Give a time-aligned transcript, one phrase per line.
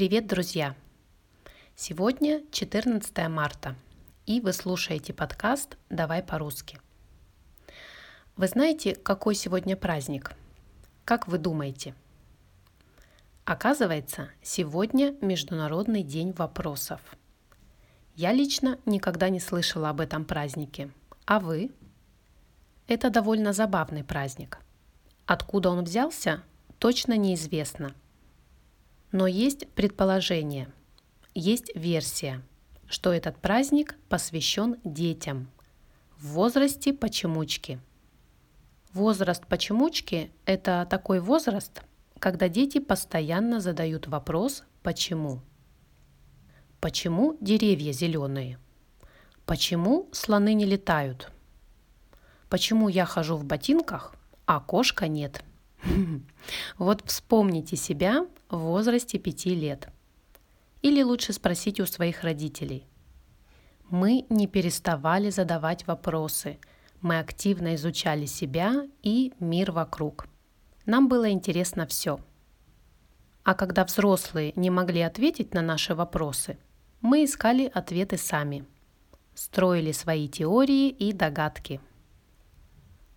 [0.00, 0.74] Привет, друзья!
[1.76, 3.74] Сегодня 14 марта,
[4.24, 6.80] и вы слушаете подкаст «Давай по-русски».
[8.34, 10.32] Вы знаете, какой сегодня праздник?
[11.04, 11.94] Как вы думаете?
[13.44, 17.02] Оказывается, сегодня Международный день вопросов.
[18.16, 20.90] Я лично никогда не слышала об этом празднике.
[21.26, 21.72] А вы?
[22.86, 24.60] Это довольно забавный праздник.
[25.26, 26.42] Откуда он взялся,
[26.78, 27.94] точно неизвестно–
[29.12, 30.68] но есть предположение,
[31.34, 32.42] есть версия,
[32.88, 35.48] что этот праздник посвящен детям
[36.18, 37.80] в возрасте почемучки.
[38.92, 41.82] Возраст почемучки– это такой возраст,
[42.18, 45.40] когда дети постоянно задают вопрос «почему?».
[46.80, 48.58] Почему деревья зеленые?
[49.44, 51.30] Почему слоны не летают?
[52.48, 54.14] Почему я хожу в ботинках,
[54.46, 55.44] а кошка нет–
[56.78, 59.88] Вот вспомните себя в возрасте 5 лет.
[60.82, 62.86] Или лучше спросить у своих родителей.
[63.88, 66.58] Мы не переставали задавать вопросы.
[67.00, 70.26] Мы активно изучали себя и мир вокруг.
[70.86, 72.20] Нам было интересно все.
[73.42, 76.58] А когда взрослые не могли ответить на наши вопросы,
[77.00, 78.64] мы искали ответы сами.
[79.34, 81.80] Строили свои теории и догадки.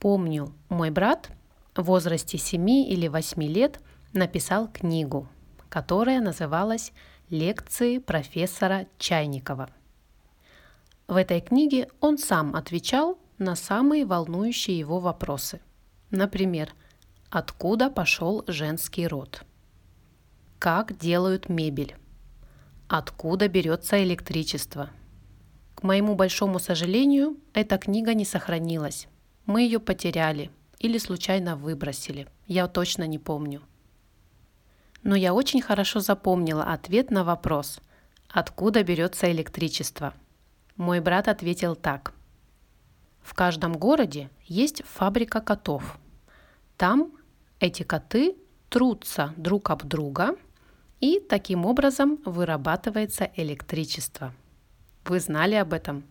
[0.00, 1.30] Помню, мой брат
[1.76, 3.80] в возрасте 7 или 8 лет
[4.12, 5.28] написал книгу,
[5.68, 6.92] которая называлась
[7.30, 9.70] «Лекции профессора Чайникова».
[11.06, 15.60] В этой книге он сам отвечал на самые волнующие его вопросы.
[16.10, 16.72] Например,
[17.30, 19.42] откуда пошел женский род?
[20.58, 21.96] Как делают мебель?
[22.88, 24.90] Откуда берется электричество?
[25.74, 29.08] К моему большому сожалению, эта книга не сохранилась.
[29.46, 32.28] Мы ее потеряли– или случайно выбросили.
[32.46, 33.62] Я точно не помню.
[35.02, 37.80] Но я очень хорошо запомнила ответ на вопрос,
[38.28, 40.14] откуда берется электричество.
[40.76, 42.12] Мой брат ответил так.
[43.22, 45.98] В каждом городе есть фабрика котов.
[46.76, 47.12] Там
[47.60, 48.36] эти коты
[48.68, 50.36] трутся друг об друга,
[51.00, 54.34] и таким образом вырабатывается электричество.
[55.04, 56.04] Вы знали об этом?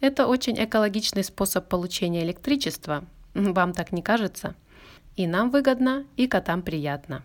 [0.00, 3.04] Это очень экологичный способ получения электричества,
[3.34, 4.54] вам так не кажется?
[5.14, 7.22] И нам выгодно, и котам приятно.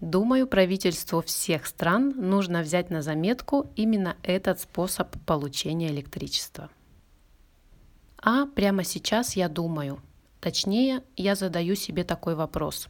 [0.00, 6.68] Думаю, правительству всех стран нужно взять на заметку именно этот способ получения электричества.
[8.18, 10.00] А прямо сейчас я думаю,
[10.40, 12.88] точнее, я задаю себе такой вопрос.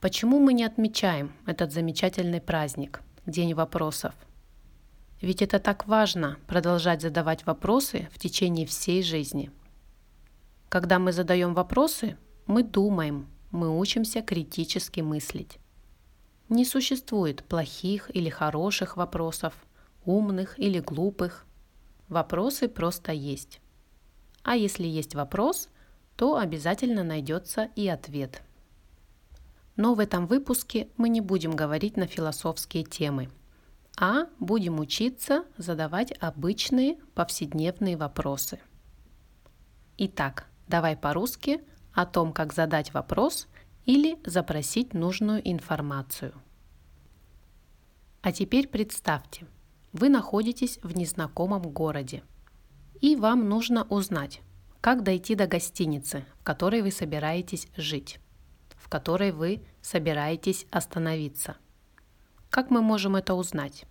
[0.00, 4.14] Почему мы не отмечаем этот замечательный праздник, День вопросов?
[5.20, 9.50] Ведь это так важно продолжать задавать вопросы в течение всей жизни–
[10.72, 12.16] когда мы задаем вопросы,
[12.46, 15.58] мы думаем, мы учимся критически мыслить.
[16.52, 19.54] Не существует плохих или хороших вопросов,
[20.04, 21.46] умных или глупых.
[22.08, 23.58] Вопросы просто есть.
[24.42, 25.70] А если есть вопрос,
[26.14, 28.42] то обязательно найдется и ответ.
[29.76, 33.30] Но в этом выпуске мы не будем говорить на философские темы,
[33.96, 38.60] а будем учиться задавать обычные повседневные вопросы.
[39.96, 41.60] Итак, Давай по-русски
[41.92, 43.46] о том, как задать вопрос
[43.84, 46.34] или запросить нужную информацию.
[48.20, 49.46] А теперь представьте,
[49.92, 52.22] вы находитесь в незнакомом городе,
[53.00, 54.40] и вам нужно узнать,
[54.80, 58.20] как дойти до гостиницы, в которой вы собираетесь жить,
[58.76, 61.56] в которой вы собираетесь остановиться.
[62.50, 63.84] Как мы можем это узнать?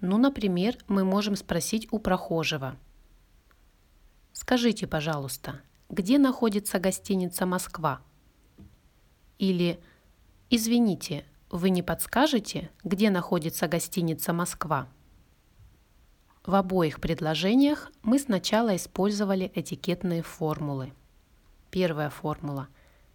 [0.00, 2.76] Ну, например, мы можем спросить у прохожего–
[4.32, 8.00] Скажите, пожалуйста, где находится гостиница «Москва»?
[9.38, 9.80] Или
[10.50, 14.88] «Извините, вы не подскажете, где находится гостиница «Москва»?»
[16.44, 20.92] В обоих предложениях мы сначала использовали этикетные формулы.
[21.70, 22.68] Первая формула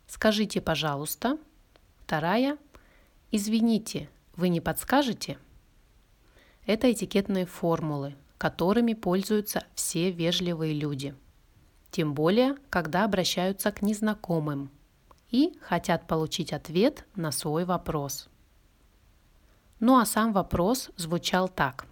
[0.07, 1.38] «Скажите, пожалуйста».
[2.06, 2.57] Вторая
[3.31, 5.38] «Извините, вы не подскажете?»
[6.65, 11.13] Это этикетные формулы, которыми пользуются все вежливые люди.
[11.92, 14.69] Тем более, когда обращаются к незнакомым
[15.29, 18.29] и хотят получить ответ на свой вопрос.
[19.79, 21.85] Ну а сам вопрос звучал так.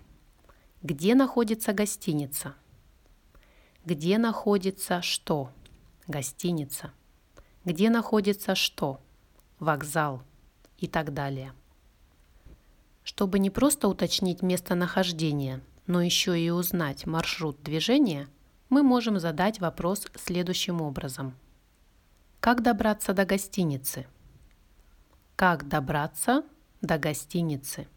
[0.81, 2.55] Где находится гостиница?
[3.85, 5.51] Где находится что?
[6.07, 6.91] Гостиница.
[7.63, 8.99] Где находится что?
[9.59, 10.21] Вокзал
[10.77, 11.53] и так далее.
[13.03, 18.27] Чтобы не просто уточнить местонахождение– но еще и узнать маршрут движения,
[18.69, 21.35] мы можем задать вопрос следующим образом.
[22.45, 24.06] Как добраться до гостиницы?
[25.36, 26.44] Как добраться
[26.80, 27.88] до гостиницы?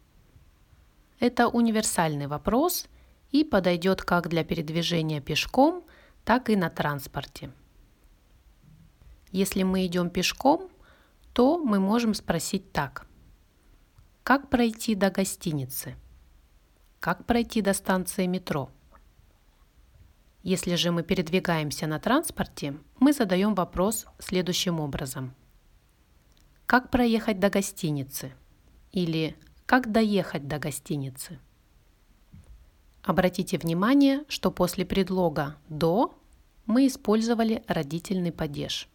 [1.19, 2.87] Это универсальный вопрос
[3.29, 5.83] и подойдет как для передвижения пешком,
[6.25, 7.51] так и на транспорте.
[9.31, 10.71] Если мы идем пешком,
[11.33, 13.05] то мы можем спросить так.
[14.23, 15.95] Как пройти до гостиницы?
[16.99, 18.71] Как пройти до станции метро?
[20.41, 25.35] Если же мы передвигаемся на транспорте, мы задаем вопрос следующим образом.
[26.65, 28.31] Как проехать до гостиницы?
[28.93, 31.39] Или как доехать до гостиницы?
[33.03, 36.17] Обратите внимание, что после предлога «до»
[36.65, 38.87] мы использовали родительный падеж.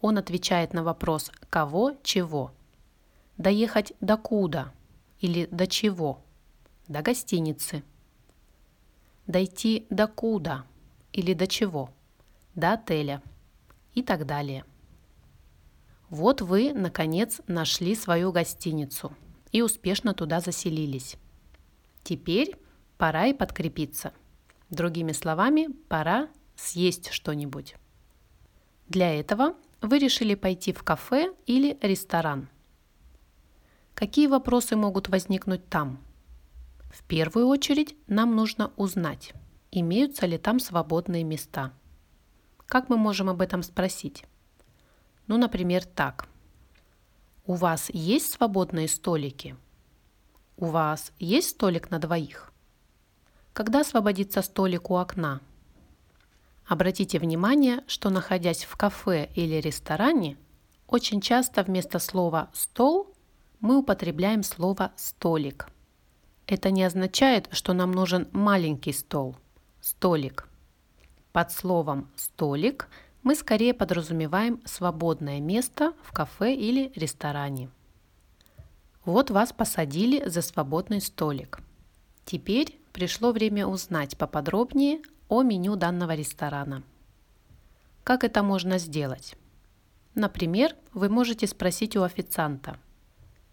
[0.00, 2.52] Он отвечает на вопрос «кого, чего?».
[3.38, 4.72] Доехать до куда
[5.20, 6.22] или до чего?
[6.86, 7.82] До гостиницы–
[9.28, 10.64] дойти до куда
[11.12, 11.90] или до чего,
[12.56, 13.22] до отеля
[13.94, 14.64] и так далее.
[16.10, 19.12] Вот вы, наконец, нашли свою гостиницу
[19.52, 21.16] и успешно туда заселились.
[22.02, 22.56] Теперь
[22.96, 24.12] пора и подкрепиться.
[24.70, 27.76] Другими словами, пора съесть что-нибудь.
[28.88, 32.48] Для этого вы решили пойти в кафе или ресторан.
[33.94, 35.98] Какие вопросы могут возникнуть там–
[36.90, 39.32] в первую очередь нам нужно узнать,
[39.70, 41.72] имеются ли там свободные места.
[42.66, 44.24] Как мы можем об этом спросить?
[45.26, 46.26] Ну, например, так.
[47.46, 49.56] У вас есть свободные столики?
[50.56, 52.52] У вас есть столик на двоих?
[53.52, 55.40] Когда освободится столик у окна?
[56.66, 60.36] Обратите внимание, что находясь в кафе или ресторане,
[60.86, 63.14] очень часто вместо слова «стол»
[63.60, 65.68] мы употребляем слово «столик».
[66.48, 69.36] Это не означает, что нам нужен маленький стол,
[69.82, 70.48] столик.
[71.30, 72.88] Под словом «столик»
[73.22, 77.68] мы скорее подразумеваем свободное место в кафе или ресторане.
[79.04, 81.60] Вот вас посадили за свободный столик.
[82.24, 86.82] Теперь пришло время узнать поподробнее о меню данного ресторана.
[88.04, 89.36] Как это можно сделать?
[90.14, 92.78] Например, вы можете спросить у официанта.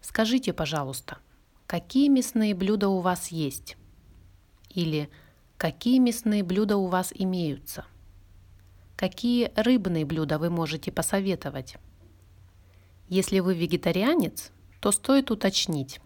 [0.00, 1.18] Скажите, пожалуйста,
[1.66, 3.76] какие мясные блюда у вас есть?
[4.70, 5.10] Или
[5.56, 7.84] какие мясные блюда у вас имеются?
[8.96, 11.76] Какие рыбные блюда вы можете посоветовать?
[13.08, 16.00] Если вы вегетарианец, то стоит уточнить.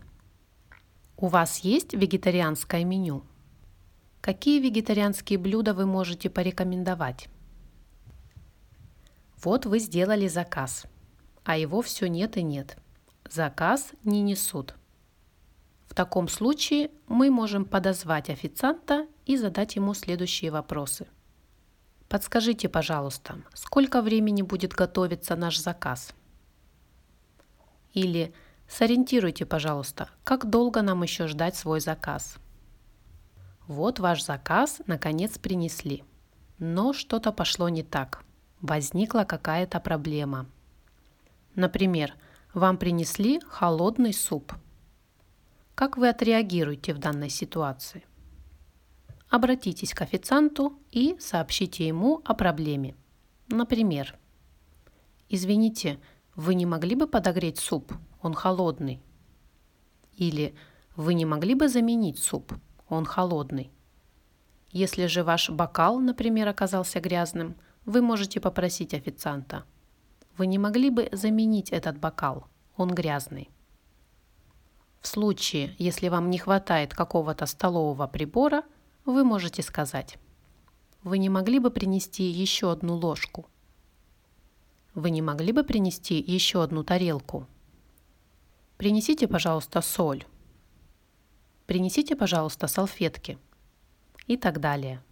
[1.16, 3.22] У вас есть вегетарианское меню?
[4.20, 7.28] Какие вегетарианские блюда вы можете порекомендовать?
[9.42, 10.84] Вот вы сделали заказ,
[11.44, 12.76] а его все нет и нет.
[13.30, 14.74] Заказ не несут.
[15.90, 21.08] В таком случае мы можем подозвать официанта и задать ему следующие вопросы.
[22.08, 26.14] Подскажите, пожалуйста, сколько времени будет готовиться наш заказ?
[27.92, 28.32] Или
[28.68, 32.36] сориентируйте, пожалуйста, как долго нам еще ждать свой заказ?
[33.66, 36.04] Вот ваш заказ наконец принесли.
[36.60, 38.22] Но что-то пошло не так.
[38.60, 40.46] Возникла какая-то проблема.
[41.56, 42.14] Например,
[42.54, 44.52] вам принесли холодный суп–
[45.80, 48.04] как вы отреагируете в данной ситуации?
[49.30, 52.94] Обратитесь к официанту и сообщите ему о проблеме.
[53.48, 54.14] Например,
[55.30, 55.98] «Извините,
[56.36, 57.94] вы не могли бы подогреть суп?
[58.20, 59.00] Он холодный».
[60.18, 60.54] Или
[60.96, 62.52] «Вы не могли бы заменить суп?
[62.90, 63.70] Он холодный».
[64.72, 69.64] Если же ваш бокал, например, оказался грязным, вы можете попросить официанта.
[70.36, 72.48] Вы не могли бы заменить этот бокал?
[72.76, 73.48] Он грязный.
[75.00, 78.64] В случае, если вам не хватает какого-то столового прибора,
[79.06, 80.18] вы можете сказать
[81.02, 83.48] «Вы не могли бы принести еще одну ложку?»
[84.94, 87.46] «Вы не могли бы принести еще одну тарелку?»
[88.76, 90.26] «Принесите, пожалуйста, соль».
[91.66, 93.38] «Принесите, пожалуйста, салфетки»
[94.26, 95.02] и так далее.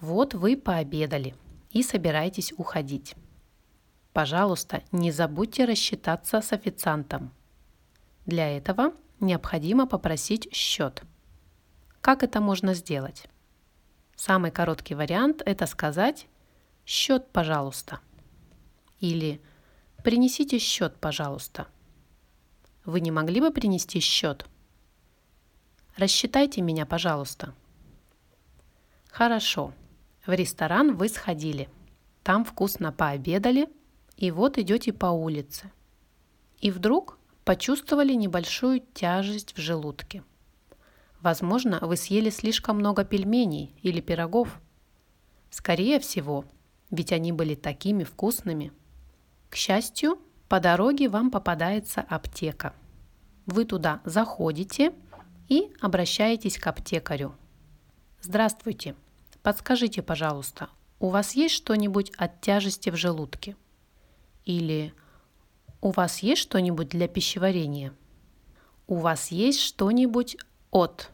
[0.00, 1.34] Вот вы пообедали
[1.72, 3.16] и собираетесь уходить.
[4.12, 7.32] Пожалуйста, не забудьте рассчитаться с официантом–
[8.28, 11.02] для этого необходимо попросить счет.
[12.02, 13.24] Как это можно сделать?
[14.16, 16.26] Самый короткий вариант– это сказать
[16.84, 18.00] «счет, пожалуйста»
[19.00, 19.40] или
[20.04, 21.68] «принесите счет, пожалуйста».
[22.84, 24.44] Вы не могли бы принести счет?
[25.96, 27.54] Рассчитайте меня, пожалуйста.
[29.10, 29.72] Хорошо.
[30.26, 31.70] В ресторан вы сходили.
[32.22, 33.70] Там вкусно пообедали,
[34.18, 35.72] и вот идете по улице.
[36.60, 37.17] И вдруг
[37.48, 40.22] почувствовали небольшую тяжесть в желудке.
[41.22, 44.60] Возможно, вы съели слишком много пельменей или пирогов.
[45.48, 46.44] Скорее всего,
[46.90, 48.70] ведь они были такими вкусными.
[49.48, 50.18] К счастью,
[50.50, 52.74] По дороге вам попадается аптека.
[53.46, 54.92] Вы туда заходите
[55.48, 57.34] и обращаетесь к аптекарю.
[58.20, 58.94] Здравствуйте.
[59.42, 60.68] Подскажите, пожалуйста,
[61.00, 63.56] у вас есть что-нибудь от тяжести в желудке?
[64.44, 64.92] Или
[65.80, 67.92] у вас есть что-нибудь для пищеварения?
[68.86, 70.36] У вас есть что-нибудь
[70.70, 71.10] от?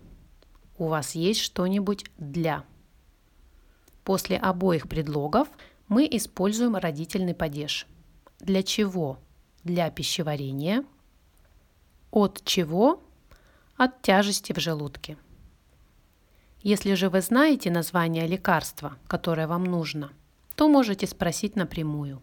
[0.78, 2.64] У вас есть что-нибудь для?
[4.04, 5.49] После обоих предлогов
[5.88, 7.87] мы используем родительный падеж.
[8.40, 9.18] Для чего?
[9.64, 10.85] Для пищеварения.
[12.11, 13.02] От чего?
[13.76, 15.16] От тяжести в желудке.
[16.62, 20.12] Если же вы знаете название лекарства, которое вам нужно,
[20.54, 22.23] то можете спросить напрямую.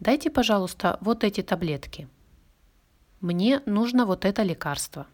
[0.00, 2.08] Дайте, пожалуйста, вот эти таблетки.
[3.20, 5.06] Мне нужно вот это лекарство.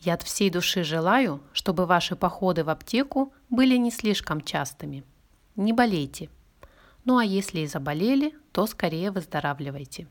[0.00, 5.02] Я от всей души желаю, чтобы ваши походы в аптеку были не слишком частыми.
[5.56, 6.30] Не болейте.
[7.04, 10.06] Ну а если и заболели, то скорее выздоравливайте.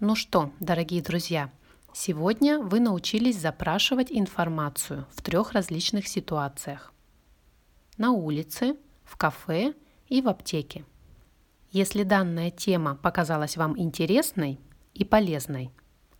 [0.00, 1.50] Ну что, дорогие друзья,
[1.96, 6.92] Сегодня вы научились запрашивать информацию в трех различных ситуациях.
[7.98, 9.74] На улице, в кафе
[10.08, 10.84] и в аптеке.
[11.74, 14.60] Если данная тема показалась вам интересной
[14.94, 15.72] и полезной,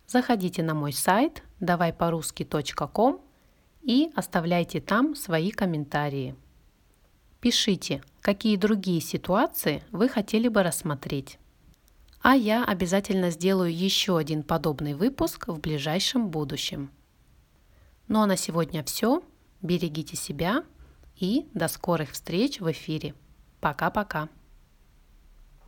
[0.05, 3.21] заходите на мой сайт давайпорусски.ком
[3.81, 6.35] и оставляйте там свои комментарии.
[7.39, 11.39] Пишите, какие другие ситуации вы хотели бы рассмотреть
[12.25, 16.89] а я обязательно сделаю еще один подобный выпуск в ближайшем будущем.
[18.07, 19.21] Ну а на сегодня все.
[19.61, 20.63] Берегите себя
[21.17, 23.13] и до скорых встреч в эфире.
[23.61, 24.29] Пока-пока.